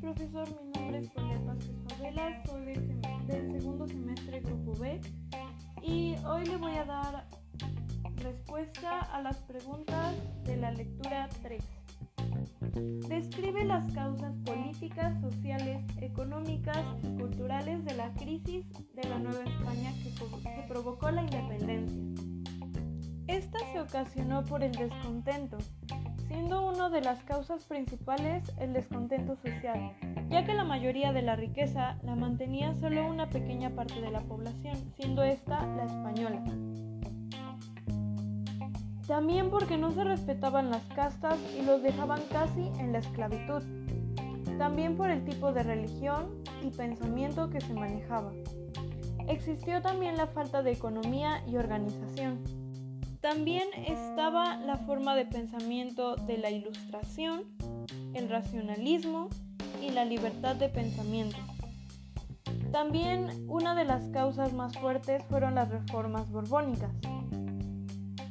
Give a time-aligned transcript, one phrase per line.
[0.00, 5.00] profesor, mi nombre es Julián Vázquez Favela, soy del, del, segundo semestre Grupo B
[5.82, 7.26] y hoy le voy a dar
[8.16, 10.14] respuesta a las preguntas
[10.44, 11.62] de la lectura 3.
[13.08, 19.92] Describe las causas políticas, sociales, económicas y culturales de la crisis de la Nueva España
[20.02, 21.98] que, que provocó la independencia.
[23.26, 25.58] Esta se ocasionó por el descontento,
[26.28, 29.92] siendo una de las causas principales el descontento social,
[30.28, 34.20] ya que la mayoría de la riqueza la mantenía solo una pequeña parte de la
[34.20, 36.44] población, siendo esta la española.
[39.06, 43.62] También porque no se respetaban las castas y los dejaban casi en la esclavitud.
[44.58, 48.32] También por el tipo de religión y pensamiento que se manejaba.
[49.26, 52.67] Existió también la falta de economía y organización.
[53.20, 57.44] También estaba la forma de pensamiento de la ilustración,
[58.14, 59.28] el racionalismo
[59.82, 61.38] y la libertad de pensamiento.
[62.70, 66.92] También una de las causas más fuertes fueron las reformas borbónicas.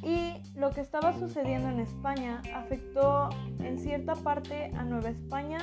[0.02, 3.28] Y lo que estaba sucediendo en España afectó
[3.58, 5.58] en cierta parte a Nueva España,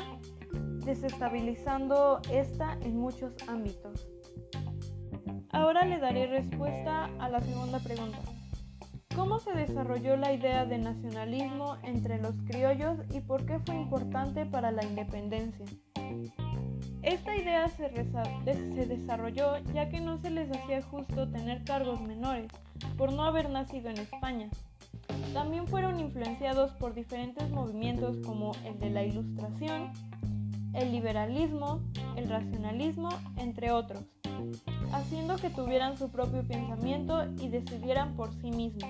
[0.86, 4.08] desestabilizando esta en muchos ámbitos.
[5.50, 8.35] Ahora le daré respuesta a la segunda pregunta.
[9.36, 14.46] ¿Cómo se desarrolló la idea de nacionalismo entre los criollos y por qué fue importante
[14.46, 15.66] para la independencia?
[17.02, 22.50] Esta idea se, desarrolló ya que no se les hacía justo tener cargos menores
[22.98, 24.50] por no haber nacido en España.
[25.34, 29.92] También fueron influenciados por diferentes movimientos como el de la Ilustración,
[30.74, 31.82] el liberalismo,
[32.16, 34.02] el racionalismo, entre otros
[34.92, 38.90] haciendo que tuvieran su propio pensamiento y decidieran por sí mismos.